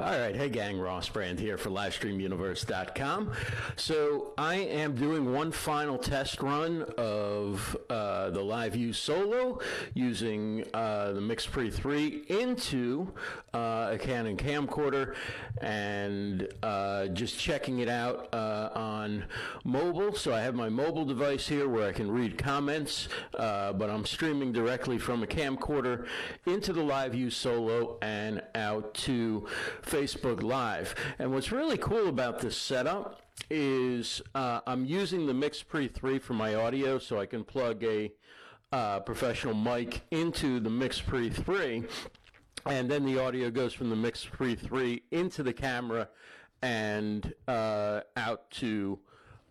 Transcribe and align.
All 0.00 0.18
right. 0.18 0.34
Hey, 0.34 0.48
gang. 0.48 0.80
Ross 0.80 1.10
Brand 1.10 1.38
here 1.38 1.58
for 1.58 1.68
LivestreamUniverse.com. 1.68 3.32
So 3.76 4.32
I 4.38 4.54
am 4.54 4.94
doing 4.94 5.30
one 5.34 5.52
final 5.52 5.98
test 5.98 6.40
run 6.40 6.86
of 6.96 7.76
uh, 7.90 8.30
the 8.30 8.40
LiveU 8.40 8.94
Solo 8.94 9.58
using 9.92 10.64
uh, 10.72 11.12
the 11.12 11.20
MixPre-3 11.20 12.30
into 12.30 13.12
uh, 13.52 13.90
a 13.92 13.98
Canon 13.98 14.38
camcorder 14.38 15.16
and 15.60 16.48
uh, 16.62 17.08
just 17.08 17.38
checking 17.38 17.80
it 17.80 17.90
out 17.90 18.32
uh, 18.32 18.70
on 18.74 19.26
mobile. 19.64 20.14
So 20.14 20.32
I 20.32 20.40
have 20.40 20.54
my 20.54 20.70
mobile 20.70 21.04
device 21.04 21.46
here 21.46 21.68
where 21.68 21.86
I 21.86 21.92
can 21.92 22.10
read 22.10 22.38
comments, 22.38 23.08
uh, 23.38 23.74
but 23.74 23.90
I'm 23.90 24.06
streaming 24.06 24.50
directly 24.50 24.96
from 24.96 25.22
a 25.22 25.26
camcorder 25.26 26.06
into 26.46 26.72
the 26.72 26.80
LiveU 26.80 27.30
Solo 27.30 27.98
and 28.00 28.40
out 28.54 28.94
to 28.94 29.46
Facebook 29.90 30.40
Live. 30.40 30.94
And 31.18 31.32
what's 31.32 31.50
really 31.50 31.76
cool 31.76 32.08
about 32.08 32.38
this 32.38 32.56
setup 32.56 33.22
is 33.50 34.22
uh, 34.36 34.60
I'm 34.64 34.84
using 34.84 35.26
the 35.26 35.32
MixPre-3 35.32 36.22
for 36.22 36.34
my 36.34 36.54
audio, 36.54 36.98
so 36.98 37.18
I 37.18 37.26
can 37.26 37.42
plug 37.42 37.82
a 37.82 38.12
uh, 38.70 39.00
professional 39.00 39.54
mic 39.54 40.02
into 40.12 40.60
the 40.60 40.70
MixPre-3, 40.70 41.90
and 42.66 42.88
then 42.88 43.04
the 43.04 43.18
audio 43.18 43.50
goes 43.50 43.72
from 43.72 43.90
the 43.90 43.96
MixPre-3 43.96 45.02
into 45.10 45.42
the 45.42 45.52
camera 45.52 46.08
and 46.62 47.34
uh, 47.48 48.02
out 48.16 48.48
to 48.52 49.00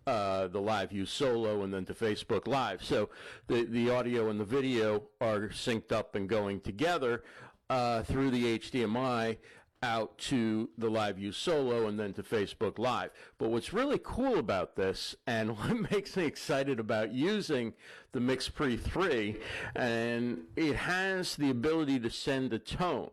uh, 0.08 0.48
the 0.48 0.60
LiveU 0.60 1.06
Solo 1.06 1.64
and 1.64 1.74
then 1.74 1.84
to 1.86 1.94
Facebook 1.94 2.48
Live. 2.48 2.82
So 2.82 3.10
the, 3.48 3.66
the 3.66 3.90
audio 3.90 4.30
and 4.30 4.40
the 4.40 4.46
video 4.46 5.04
are 5.20 5.50
synced 5.50 5.92
up 5.92 6.16
and 6.16 6.30
going 6.30 6.62
together 6.62 7.24
uh, 7.70 8.04
through 8.04 8.32
the 8.32 8.58
HDMI 8.58 9.38
out 9.82 10.18
to 10.18 10.70
the 10.78 10.90
LiveU 10.90 11.34
Solo 11.34 11.88
and 11.88 12.00
then 12.00 12.14
to 12.14 12.24
Facebook 12.24 12.78
Live. 12.78 13.12
But 13.38 13.50
what's 13.50 13.74
really 13.74 14.00
cool 14.02 14.38
about 14.38 14.76
this 14.76 15.16
and 15.26 15.58
what 15.58 15.92
makes 15.92 16.18
me 16.18 16.26
excited 16.26 16.80
about 16.80 17.14
using 17.14 17.74
the 18.12 18.20
MixPre-3 18.20 19.40
and 19.76 20.42
it 20.56 20.76
has 20.76 21.36
the 21.36 21.50
ability 21.50 22.00
to 22.00 22.10
send 22.10 22.54
a 22.54 22.60
tone 22.60 23.12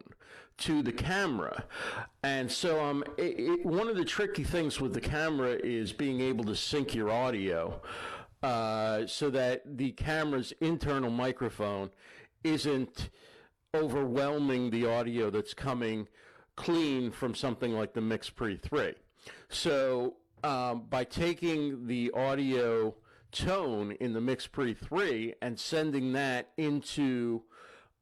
to 0.59 0.83
the 0.83 0.93
camera. 0.93 1.65
And 2.23 2.51
so 2.51 2.83
um, 2.83 3.05
it, 3.19 3.39
it, 3.39 3.67
one 3.67 3.89
of 3.89 3.97
the 3.97 4.05
tricky 4.05 4.43
things 4.43 4.81
with 4.81 4.95
the 4.95 5.01
camera 5.01 5.59
is 5.63 5.93
being 5.93 6.21
able 6.21 6.45
to 6.45 6.57
sync 6.57 6.95
your 6.95 7.11
audio 7.11 7.81
uh, 8.43 9.07
so 9.07 9.31
that 9.31 9.77
the 9.77 9.93
camera's 9.93 10.53
internal 10.61 11.11
microphone 11.11 11.91
isn't 12.43 13.11
overwhelming 13.75 14.71
the 14.71 14.87
audio 14.87 15.29
that's 15.29 15.53
coming 15.53 16.09
clean 16.57 17.11
from 17.11 17.35
something 17.35 17.73
like 17.73 17.95
the 17.95 18.01
MixPre-3. 18.01 18.95
So 19.49 20.17
um, 20.43 20.85
by 20.89 21.05
taking 21.05 21.87
the 21.87 22.11
audio 22.13 22.95
tone 23.33 23.93
in 23.93 24.13
the 24.13 24.21
MixPre-3 24.21 25.35
and 25.43 25.59
sending 25.59 26.13
that 26.15 26.51
into 26.57 27.43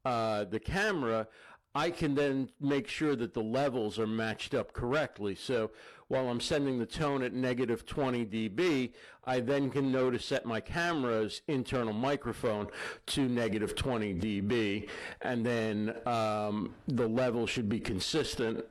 uh, 0.05 0.45
the 0.45 0.61
camera, 0.61 1.27
I 1.75 1.91
can 1.91 2.15
then 2.15 2.51
make 2.61 2.89
sure 2.89 3.17
that 3.17 3.35
the 3.35 3.43
levels 3.43 3.99
are 3.99 4.07
matched 4.07 4.55
up 4.55 4.73
correctly. 4.73 5.35
So 5.35 5.71
while 6.09 6.29
I'm 6.29 6.41
sending 6.41 6.79
the 6.79 6.87
tone 6.87 7.23
at 7.23 7.33
negative 7.33 7.87
20 7.87 8.27
dB, 8.27 8.93
I 9.25 9.41
then 9.41 9.71
can 9.71 9.91
know 9.91 10.11
to 10.11 10.19
set 10.19 10.45
my 10.45 10.61
camera's 10.61 11.41
internal 11.49 11.93
microphone 11.93 12.69
to 13.07 13.29
negative 13.29 13.75
20 13.75 14.15
dB, 14.15 14.89
and 15.23 15.45
then 15.45 15.97
um, 16.07 16.75
the 16.87 17.09
level 17.09 17.47
should 17.47 17.69
be 17.69 17.81
consistent 17.81 18.65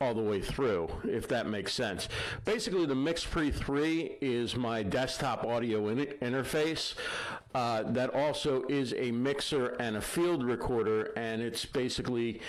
all 0.00 0.12
the 0.12 0.22
way 0.22 0.40
through, 0.40 0.88
if 1.04 1.28
that 1.28 1.46
makes 1.46 1.72
sense. 1.72 2.08
Basically, 2.44 2.84
the 2.84 2.94
MixPre-3 2.94 4.16
is 4.20 4.56
my 4.56 4.82
desktop 4.82 5.44
audio 5.44 5.88
in 5.88 5.98
interface. 5.98 6.94
Uh, 7.54 7.82
that 7.92 8.14
also 8.14 8.62
is 8.68 8.94
a 8.96 9.10
mixer 9.10 9.68
and 9.78 9.96
a 9.96 10.00
field 10.00 10.42
recorder, 10.42 11.12
and 11.16 11.42
it's 11.42 11.66
basically 11.66 12.40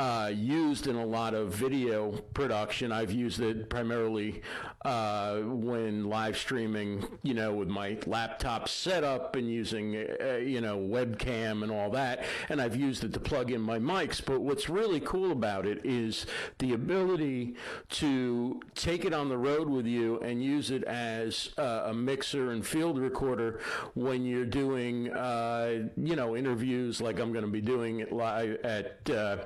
uh, 0.00 0.32
used 0.34 0.86
in 0.86 0.96
a 0.96 1.04
lot 1.04 1.34
of 1.34 1.52
video 1.52 2.10
production. 2.32 2.90
I've 2.90 3.12
used 3.12 3.38
it 3.40 3.68
primarily 3.68 4.40
uh, 4.82 5.40
when 5.40 6.08
live 6.08 6.38
streaming, 6.38 7.04
you 7.22 7.34
know, 7.34 7.52
with 7.52 7.68
my 7.68 7.98
laptop 8.06 8.66
setup 8.66 9.36
and 9.36 9.46
using, 9.46 9.96
uh, 9.96 10.36
you 10.36 10.62
know, 10.62 10.78
webcam 10.78 11.62
and 11.62 11.70
all 11.70 11.90
that. 11.90 12.24
And 12.48 12.62
I've 12.62 12.76
used 12.76 13.04
it 13.04 13.12
to 13.12 13.20
plug 13.20 13.50
in 13.50 13.60
my 13.60 13.78
mics. 13.78 14.24
But 14.24 14.40
what's 14.40 14.70
really 14.70 15.00
cool 15.00 15.32
about 15.32 15.66
it 15.66 15.84
is 15.84 16.24
the 16.60 16.72
ability 16.72 17.56
to 17.90 18.58
take 18.74 19.04
it 19.04 19.12
on 19.12 19.28
the 19.28 19.36
road 19.36 19.68
with 19.68 19.84
you 19.84 20.18
and 20.20 20.42
use 20.42 20.70
it 20.70 20.82
as 20.84 21.50
uh, 21.58 21.82
a 21.84 21.92
mixer 21.92 22.52
and 22.52 22.66
field 22.66 22.98
recorder 22.98 23.60
when 23.92 24.24
you're 24.24 24.46
doing, 24.46 25.12
uh, 25.12 25.90
you 25.98 26.16
know, 26.16 26.34
interviews 26.34 27.02
like 27.02 27.20
I'm 27.20 27.34
going 27.34 27.44
to 27.44 27.50
be 27.50 27.60
doing 27.60 28.00
it 28.00 28.14
live 28.14 28.56
at 28.64 29.10
uh, 29.10 29.36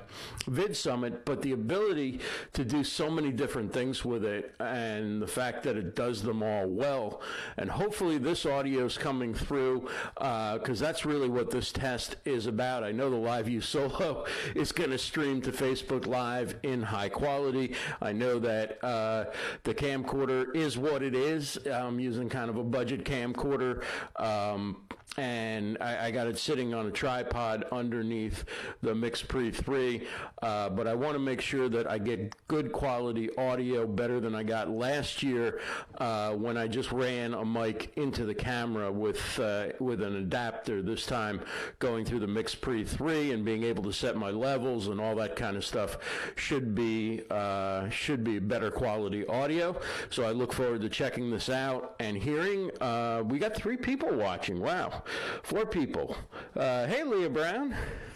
VidSummit, 0.45 1.25
but 1.25 1.41
the 1.41 1.53
ability 1.53 2.19
to 2.53 2.63
do 2.63 2.83
so 2.83 3.09
many 3.09 3.31
different 3.31 3.71
things 3.73 4.05
with 4.05 4.25
it 4.25 4.55
and 4.59 5.21
the 5.21 5.27
fact 5.27 5.63
that 5.63 5.77
it 5.77 5.95
does 5.95 6.21
them 6.21 6.43
all 6.43 6.67
well. 6.67 7.21
And 7.57 7.69
hopefully 7.69 8.17
this 8.17 8.45
audio 8.45 8.85
is 8.85 8.97
coming 8.97 9.33
through 9.33 9.89
because 10.15 10.81
uh, 10.81 10.85
that's 10.85 11.05
really 11.05 11.29
what 11.29 11.51
this 11.51 11.71
test 11.71 12.17
is 12.25 12.47
about. 12.47 12.83
I 12.83 12.91
know 12.91 13.09
the 13.09 13.17
LiveU 13.17 13.61
Solo 13.63 14.25
is 14.55 14.71
going 14.71 14.91
to 14.91 14.97
stream 14.97 15.41
to 15.41 15.51
Facebook 15.51 16.07
Live 16.07 16.55
in 16.63 16.81
high 16.81 17.09
quality. 17.09 17.75
I 18.01 18.11
know 18.11 18.39
that 18.39 18.83
uh, 18.83 19.25
the 19.63 19.73
camcorder 19.73 20.55
is 20.55 20.77
what 20.77 21.01
it 21.01 21.15
is. 21.15 21.57
I'm 21.65 21.99
using 21.99 22.29
kind 22.29 22.49
of 22.49 22.57
a 22.57 22.63
budget 22.63 23.03
camcorder. 23.05 23.83
Um, 24.17 24.77
and 25.17 25.77
I, 25.79 26.07
I, 26.07 26.11
got 26.11 26.27
it 26.27 26.37
sitting 26.37 26.73
on 26.73 26.87
a 26.87 26.91
tripod 26.91 27.65
underneath 27.71 28.43
the 28.81 28.93
MixPre-3. 28.93 30.05
Uh, 30.41 30.69
but 30.69 30.87
I 30.87 30.93
want 30.93 31.13
to 31.13 31.19
make 31.19 31.41
sure 31.41 31.69
that 31.69 31.89
I 31.89 31.97
get 31.97 32.35
good 32.47 32.71
quality 32.71 33.35
audio, 33.37 33.87
better 33.87 34.19
than 34.19 34.35
I 34.35 34.43
got 34.43 34.69
last 34.69 35.23
year 35.23 35.61
uh, 35.97 36.33
when 36.33 36.57
I 36.57 36.67
just 36.67 36.91
ran 36.91 37.33
a 37.33 37.45
mic 37.45 37.93
into 37.95 38.25
the 38.25 38.35
camera 38.35 38.91
with 38.91 39.39
uh, 39.39 39.67
with 39.79 40.01
an 40.01 40.17
adapter. 40.17 40.81
This 40.81 41.05
time, 41.05 41.41
going 41.79 42.05
through 42.05 42.19
the 42.19 42.27
MixPre-3 42.27 43.33
and 43.33 43.45
being 43.45 43.63
able 43.63 43.83
to 43.83 43.93
set 43.93 44.17
my 44.17 44.29
levels 44.29 44.87
and 44.87 44.99
all 44.99 45.15
that 45.15 45.35
kind 45.35 45.55
of 45.55 45.65
stuff 45.65 45.97
should 46.35 46.75
be 46.75 47.23
uh, 47.31 47.89
should 47.89 48.23
be 48.23 48.39
better 48.39 48.69
quality 48.69 49.25
audio. 49.27 49.79
So 50.09 50.23
I 50.23 50.31
look 50.31 50.53
forward 50.53 50.81
to 50.81 50.89
checking 50.89 51.31
this 51.31 51.49
out 51.49 51.95
and 51.99 52.17
hearing. 52.17 52.71
Uh, 52.81 53.23
we 53.25 53.39
got 53.39 53.55
three 53.55 53.77
people 53.77 54.13
watching. 54.13 54.59
Wow. 54.59 55.03
Four 55.43 55.65
people. 55.65 56.17
Hey, 56.53 57.03
Leah 57.03 57.29
Brown. 57.29 57.75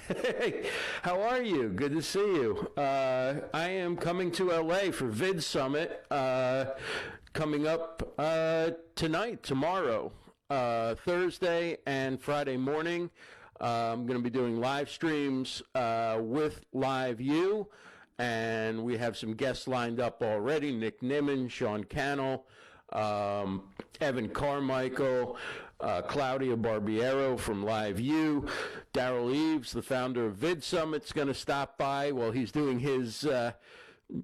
Hey, 0.09 0.67
how 1.03 1.21
are 1.21 1.43
you? 1.43 1.69
Good 1.69 1.91
to 1.91 2.01
see 2.01 2.19
you. 2.19 2.71
Uh, 2.75 3.41
I 3.53 3.69
am 3.69 3.95
coming 3.95 4.31
to 4.31 4.45
LA 4.45 4.89
for 4.91 5.07
VidSummit 5.07 5.97
uh, 6.09 6.65
coming 7.33 7.67
up 7.67 8.15
uh, 8.17 8.71
tonight, 8.95 9.43
tomorrow, 9.43 10.11
uh, 10.49 10.95
Thursday, 10.95 11.77
and 11.85 12.19
Friday 12.19 12.57
morning. 12.57 13.11
Uh, 13.61 13.91
I'm 13.93 14.07
going 14.07 14.17
to 14.17 14.23
be 14.23 14.31
doing 14.31 14.59
live 14.59 14.89
streams 14.89 15.61
with 15.75 16.61
LiveU, 16.73 17.67
and 18.17 18.83
we 18.83 18.97
have 18.97 19.15
some 19.15 19.35
guests 19.35 19.67
lined 19.67 19.99
up 19.99 20.23
already 20.23 20.75
Nick 20.75 21.01
Nimmin, 21.01 21.51
Sean 21.51 21.83
Cannell, 21.83 22.45
um, 22.93 23.61
Evan 24.01 24.29
Carmichael 24.29 25.37
uh, 25.81 26.01
Claudia 26.01 26.57
Barbiero 26.57 27.39
from 27.39 27.63
LiveU. 27.63 28.49
Derral 28.93 29.33
Eves, 29.33 29.71
the 29.71 29.81
founder 29.81 30.25
of 30.25 30.35
VidSummit, 30.35 31.05
is 31.05 31.11
going 31.11 31.27
to 31.27 31.33
stop 31.33 31.77
by 31.77 32.11
while 32.11 32.31
he's 32.31 32.51
doing 32.51 32.79
his. 32.79 33.25
Uh, 33.25 33.51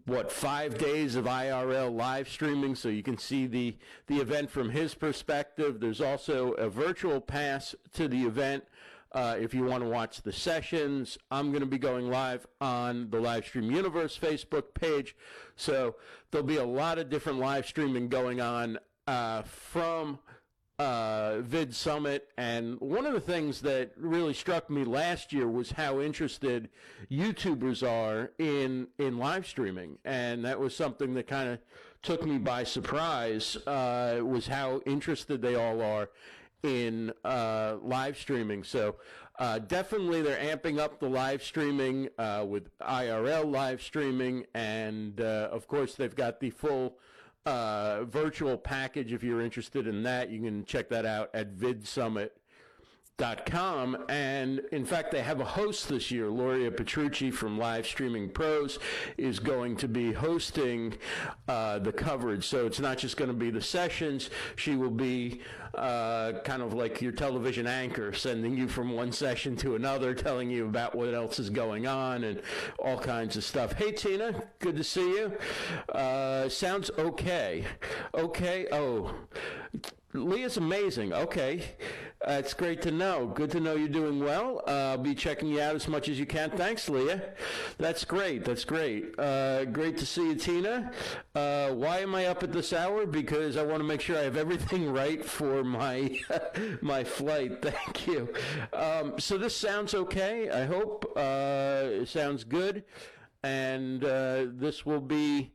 what 0.05 0.31
five 0.31 0.79
days 0.79 1.15
of 1.15 1.25
IRL 1.25 1.95
live 1.95 2.27
streaming, 2.27 2.73
so 2.73 2.89
you 2.89 3.03
can 3.03 3.19
see 3.19 3.45
the 3.45 3.77
the 4.07 4.17
event 4.17 4.49
from 4.49 4.71
his 4.71 4.95
perspective. 4.95 5.79
There's 5.79 6.01
also 6.01 6.53
a 6.53 6.67
virtual 6.67 7.21
pass 7.21 7.75
to 7.93 8.07
the 8.07 8.23
event 8.23 8.63
uh, 9.11 9.35
if 9.39 9.53
you 9.53 9.63
want 9.63 9.83
to 9.83 9.89
watch 9.89 10.23
the 10.23 10.33
sessions. 10.33 11.19
I'm 11.29 11.51
going 11.51 11.61
to 11.61 11.67
be 11.67 11.77
going 11.77 12.09
live 12.09 12.47
on 12.59 13.11
the 13.11 13.17
Livestream 13.17 13.71
Universe 13.71 14.17
Facebook 14.19 14.73
page, 14.73 15.15
so 15.55 15.95
there'll 16.31 16.47
be 16.47 16.57
a 16.57 16.65
lot 16.65 16.97
of 16.97 17.11
different 17.11 17.37
live 17.37 17.67
streaming 17.67 18.09
going 18.09 18.41
on 18.41 18.79
uh, 19.05 19.43
from 19.43 20.17
uh, 20.77 21.41
VidSummit, 21.41 22.21
and 22.37 22.79
one 22.81 23.05
of 23.05 23.13
the 23.13 23.19
things 23.19 23.61
that 23.61 23.91
really 23.97 24.33
struck 24.33 24.69
me 24.69 24.83
last 24.83 25.31
year 25.31 25.47
was 25.47 25.71
how 25.71 25.99
interested 25.99 26.69
YouTubers 27.09 27.87
are 27.87 28.31
in 28.39 28.87
in 28.97 29.17
live 29.17 29.47
streaming, 29.47 29.97
and 30.03 30.43
that 30.43 30.59
was 30.59 30.75
something 30.75 31.13
that 31.13 31.27
kind 31.27 31.49
of 31.49 31.59
took 32.01 32.25
me 32.25 32.37
by 32.37 32.63
surprise. 32.63 33.55
Uh, 33.65 34.19
was 34.21 34.47
how 34.47 34.81
interested 34.85 35.41
they 35.41 35.55
all 35.55 35.81
are 35.81 36.09
in 36.63 37.13
uh, 37.23 37.77
live 37.81 38.17
streaming. 38.17 38.63
So 38.63 38.95
uh, 39.39 39.59
definitely 39.59 40.21
they're 40.21 40.55
amping 40.55 40.79
up 40.79 40.99
the 40.99 41.09
live 41.09 41.43
streaming 41.43 42.09
uh, 42.17 42.45
with 42.47 42.77
IRL 42.79 43.49
live 43.49 43.81
streaming, 43.81 44.45
and 44.53 45.21
uh, 45.21 45.49
of 45.51 45.67
course 45.67 45.95
they've 45.95 46.15
got 46.15 46.39
the 46.39 46.49
full 46.49 46.97
Uh, 47.45 48.05
virtual 48.05 48.57
package. 48.57 49.13
If 49.13 49.21
you're 49.21 49.41
interested 49.41 49.85
in 49.85 50.01
that, 50.01 50.31
you 50.31 50.41
can 50.41 50.65
check 50.65 50.89
that 50.89 51.05
out 51.05 51.29
at 51.35 51.55
VidSummit 51.55 52.31
com. 53.17 53.97
And 54.09 54.61
in 54.71 54.85
fact 54.85 55.11
they 55.11 55.21
have 55.21 55.39
a 55.39 55.45
host 55.45 55.87
this 55.87 56.11
year. 56.11 56.29
Luria 56.29 56.69
Petrucci 56.69 57.31
from 57.31 57.57
Live 57.57 57.87
Streaming 57.87 58.29
Pros 58.29 58.79
is 59.17 59.39
going 59.39 59.77
to 59.77 59.87
be 59.87 60.11
hosting 60.11 60.97
uh, 61.47 61.79
the 61.79 61.93
coverage. 61.93 62.45
So 62.45 62.65
it's 62.65 62.79
not 62.79 62.97
just 62.97 63.15
going 63.15 63.29
to 63.29 63.35
be 63.35 63.49
the 63.49 63.61
sessions. 63.61 64.29
She 64.57 64.75
will 64.75 64.91
be 64.91 65.41
uh, 65.75 66.33
kind 66.43 66.61
of 66.61 66.73
like 66.73 67.01
your 67.01 67.11
television 67.11 67.67
anchor 67.67 68.13
sending 68.13 68.57
you 68.57 68.67
from 68.67 68.91
one 68.91 69.11
session 69.11 69.55
to 69.57 69.75
another 69.75 70.13
telling 70.13 70.49
you 70.49 70.65
about 70.65 70.95
what 70.95 71.13
else 71.13 71.39
is 71.39 71.49
going 71.49 71.85
on 71.87 72.23
and 72.25 72.41
all 72.79 72.97
kinds 72.97 73.37
of 73.37 73.43
stuff. 73.43 73.73
Hey 73.73 73.91
Tina 73.91 74.43
good 74.59 74.75
to 74.75 74.83
see 74.83 75.09
you. 75.09 75.31
Uh, 75.89 76.49
sounds 76.49 76.91
okay. 76.97 77.65
Okay 78.13 78.67
oh 78.71 79.13
Leah's 80.15 80.57
amazing. 80.57 81.13
Okay. 81.13 81.75
Uh, 82.27 82.37
it's 82.39 82.55
great 82.55 82.81
to 82.81 82.89
know. 82.89 83.27
Good 83.27 83.51
to 83.51 83.59
know 83.59 83.75
you're 83.75 83.87
doing 83.87 84.19
well. 84.19 84.63
Uh, 84.67 84.71
I'll 84.71 84.97
be 84.97 85.13
checking 85.13 85.47
you 85.47 85.61
out 85.61 85.75
as 85.75 85.87
much 85.87 86.09
as 86.09 86.17
you 86.17 86.25
can. 86.25 86.49
Thanks, 86.49 86.89
Leah. 86.89 87.21
That's 87.77 88.03
great. 88.03 88.43
That's 88.43 88.65
great. 88.65 89.13
Uh, 89.19 89.65
great 89.65 89.95
to 89.99 90.07
see 90.07 90.29
you, 90.29 90.35
Tina. 90.35 90.91
Uh, 91.35 91.69
why 91.73 91.99
am 91.99 92.15
I 92.15 92.25
up 92.25 92.41
at 92.41 92.51
this 92.51 92.73
hour? 92.73 93.05
Because 93.05 93.57
I 93.57 93.63
want 93.63 93.79
to 93.79 93.83
make 93.83 94.01
sure 94.01 94.17
I 94.17 94.23
have 94.23 94.37
everything 94.37 94.91
right 94.93 95.23
for 95.23 95.63
my 95.63 96.19
my 96.81 97.03
flight. 97.03 97.61
Thank 97.61 98.07
you. 98.07 98.33
Um, 98.73 99.19
so 99.19 99.37
this 99.37 99.55
sounds 99.55 99.93
okay. 99.93 100.49
I 100.49 100.65
hope 100.65 101.05
uh, 101.15 101.83
it 102.01 102.07
sounds 102.07 102.43
good, 102.43 102.85
and 103.43 104.03
uh, 104.03 104.47
this 104.47 104.83
will 104.83 105.01
be 105.01 105.51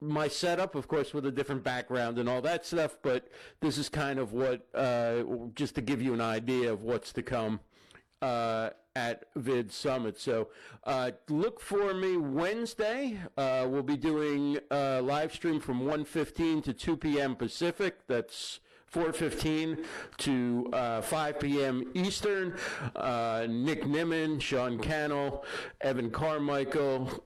my 0.00 0.28
setup, 0.28 0.74
of 0.74 0.88
course, 0.88 1.12
with 1.12 1.26
a 1.26 1.30
different 1.30 1.64
background 1.64 2.18
and 2.18 2.28
all 2.28 2.40
that 2.42 2.64
stuff, 2.64 2.96
but 3.02 3.28
this 3.60 3.78
is 3.78 3.88
kind 3.88 4.18
of 4.18 4.32
what, 4.32 4.66
uh, 4.74 5.22
just 5.54 5.74
to 5.74 5.80
give 5.80 6.00
you 6.00 6.14
an 6.14 6.20
idea 6.20 6.72
of 6.72 6.82
what's 6.82 7.12
to 7.14 7.22
come 7.22 7.60
uh, 8.22 8.70
at 8.94 9.32
VidSummit. 9.34 10.18
So 10.18 10.48
uh, 10.84 11.12
look 11.28 11.60
for 11.60 11.94
me 11.94 12.16
Wednesday. 12.16 13.18
Uh, 13.36 13.66
we'll 13.68 13.82
be 13.82 13.96
doing 13.96 14.58
a 14.70 15.00
live 15.02 15.32
stream 15.32 15.60
from 15.60 15.82
1.15 15.82 16.64
to 16.64 16.72
2 16.72 16.96
p.m. 16.96 17.34
Pacific. 17.34 17.98
That's 18.06 18.60
4.15 18.92 19.84
to 20.18 20.70
uh, 20.72 21.02
5 21.02 21.40
p.m. 21.40 21.90
Eastern. 21.94 22.54
Uh, 22.96 23.46
Nick 23.48 23.84
Nimmin, 23.84 24.40
Sean 24.40 24.78
Cannell, 24.78 25.44
Evan 25.80 26.10
Carmichael, 26.10 27.24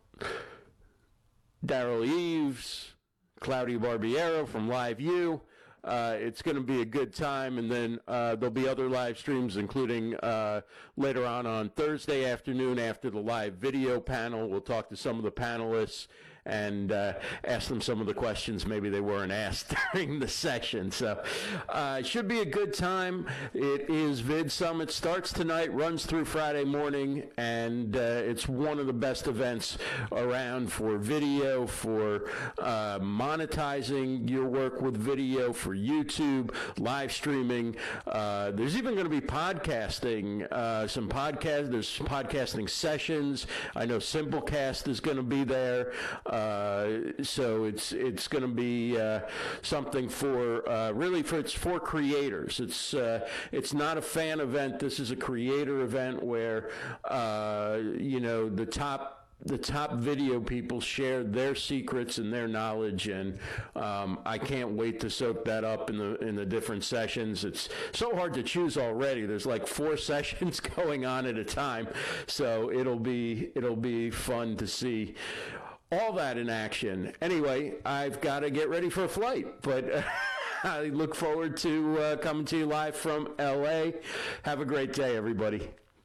Derral 1.64 2.04
Eves, 2.04 2.94
Claudio 3.40 3.78
Barbiero 3.78 4.48
from 4.48 4.68
LiveU. 4.68 5.40
Uh, 5.84 6.14
it's 6.18 6.42
going 6.42 6.56
to 6.56 6.62
be 6.62 6.80
a 6.80 6.84
good 6.84 7.12
time, 7.12 7.58
and 7.58 7.70
then 7.70 7.98
uh, 8.06 8.36
there'll 8.36 8.52
be 8.52 8.68
other 8.68 8.88
live 8.88 9.18
streams, 9.18 9.56
including 9.56 10.14
uh, 10.16 10.60
later 10.96 11.26
on 11.26 11.46
on 11.46 11.68
Thursday 11.70 12.24
afternoon 12.24 12.78
after 12.78 13.10
the 13.10 13.18
live 13.18 13.54
video 13.54 14.00
panel. 14.00 14.48
We'll 14.48 14.60
talk 14.60 14.88
to 14.90 14.96
some 14.96 15.18
of 15.18 15.24
the 15.24 15.32
panelists 15.32 16.06
and 16.46 16.90
uh, 16.92 17.14
ask 17.44 17.68
them 17.68 17.80
some 17.80 18.00
of 18.00 18.06
the 18.06 18.14
questions 18.14 18.66
maybe 18.66 18.88
they 18.88 19.00
weren't 19.00 19.32
asked 19.42 19.74
during 19.92 20.18
the 20.18 20.28
session. 20.28 20.90
So 20.90 21.22
uh, 21.68 21.98
it 22.00 22.06
should 22.06 22.28
be 22.28 22.40
a 22.40 22.44
good 22.44 22.74
time. 22.74 23.26
It 23.54 23.88
is 23.88 24.22
VidSummit. 24.22 24.90
Starts 24.90 25.32
tonight, 25.32 25.72
runs 25.72 26.06
through 26.06 26.24
Friday 26.24 26.64
morning, 26.64 27.24
and 27.36 27.96
uh, 27.96 28.00
it's 28.00 28.48
one 28.48 28.78
of 28.78 28.86
the 28.86 28.92
best 28.92 29.26
events 29.26 29.78
around 30.10 30.72
for 30.72 30.98
video, 30.98 31.66
for 31.66 32.30
uh, 32.58 32.98
monetizing 32.98 34.28
your 34.28 34.46
work 34.46 34.80
with 34.80 34.96
video, 34.96 35.52
for 35.52 35.74
YouTube, 35.74 36.54
live 36.78 37.12
streaming. 37.12 37.76
Uh, 38.06 38.50
there's 38.50 38.76
even 38.76 38.94
going 38.94 39.08
to 39.08 39.10
be 39.10 39.20
podcasting, 39.20 40.50
uh, 40.52 40.86
some 40.86 41.08
podcast. 41.08 41.70
There's 41.70 41.98
podcasting 41.98 42.68
sessions. 42.68 43.46
I 43.76 43.86
know 43.86 43.98
Simplecast 43.98 44.88
is 44.88 45.00
going 45.00 45.16
to 45.16 45.22
be 45.22 45.44
there. 45.44 45.92
Uh, 46.32 47.12
so 47.22 47.64
it's 47.64 47.92
it's 47.92 48.26
going 48.26 48.42
to 48.42 48.48
be 48.48 48.98
uh, 48.98 49.20
something 49.60 50.08
for 50.08 50.66
uh, 50.68 50.90
really 50.92 51.22
for 51.22 51.38
it's 51.38 51.52
for 51.52 51.78
creators. 51.78 52.58
It's 52.58 52.94
it's 53.52 53.74
not 53.74 53.98
a 53.98 54.02
fan 54.02 54.40
event. 54.40 54.78
This 54.78 54.98
is 54.98 55.10
a 55.10 55.16
creator 55.16 55.82
event 55.82 56.22
where 56.22 56.70
you 57.98 58.20
know 58.20 58.48
the 58.48 58.66
top 58.66 59.22
the 59.44 59.58
top 59.58 59.94
video 59.94 60.40
people 60.40 60.80
share 60.80 61.24
their 61.24 61.54
secrets 61.54 62.18
and 62.18 62.32
their 62.32 62.46
knowledge, 62.46 63.08
and 63.08 63.38
um, 63.74 64.20
I 64.24 64.38
can't 64.38 64.70
wait 64.70 65.00
to 65.00 65.10
soak 65.10 65.44
that 65.46 65.64
up 65.64 65.90
in 65.90 65.98
the 65.98 66.16
in 66.18 66.36
the 66.36 66.46
different 66.46 66.84
sessions. 66.84 67.44
It's 67.44 67.68
so 67.92 68.14
hard 68.14 68.34
to 68.34 68.42
choose 68.42 68.76
already. 68.76 69.26
There's 69.26 69.46
like 69.46 69.66
four 69.66 69.96
sessions 70.12 70.60
going 70.60 71.04
on 71.04 71.26
at 71.26 71.36
a 71.36 71.44
time, 71.44 71.88
so 72.26 72.70
it'll 72.70 72.98
be 72.98 73.50
it'll 73.54 73.76
be 73.76 74.10
fun 74.10 74.56
to 74.56 74.66
see 74.66 75.14
all 75.92 76.12
that 76.14 76.38
in 76.38 76.48
action. 76.48 77.12
Anyway, 77.20 77.74
I've 77.84 78.20
got 78.20 78.40
to 78.40 78.50
get 78.50 78.68
ready 78.68 78.88
for 78.88 79.04
a 79.04 79.08
flight, 79.08 79.60
but 79.62 80.04
I 80.64 80.84
look 80.84 81.14
forward 81.14 81.56
to 81.58 81.98
uh, 81.98 82.16
coming 82.16 82.46
to 82.46 82.58
you 82.58 82.66
live 82.66 82.96
from 82.96 83.34
LA. 83.38 83.90
Have 84.42 84.60
a 84.60 84.64
great 84.64 84.92
day, 84.94 85.16
everybody. 85.16 85.68